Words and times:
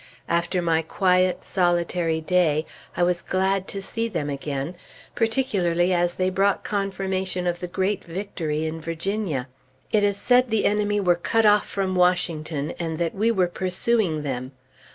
After 0.27 0.63
my 0.63 0.81
quiet, 0.81 1.43
solitary 1.45 2.21
day, 2.21 2.65
I 2.97 3.03
was 3.03 3.21
glad 3.21 3.67
to 3.67 3.83
see 3.83 4.07
them 4.07 4.31
again, 4.31 4.75
particularly 5.13 5.93
as 5.93 6.15
they 6.15 6.31
brought 6.31 6.63
confirmation 6.63 7.45
of 7.45 7.59
the 7.59 7.67
great 7.67 8.03
victory 8.05 8.65
in 8.65 8.81
Virginia. 8.81 9.47
It 9.91 10.03
is 10.03 10.17
said 10.17 10.49
the 10.49 10.65
enemy 10.65 10.99
were 10.99 11.13
cut 11.13 11.45
off 11.45 11.67
from 11.69 11.93
Washington, 11.93 12.73
and 12.79 12.97
that 12.97 13.13
we 13.13 13.29
were 13.29 13.45
pursuing 13.45 14.23
them. 14.23 14.53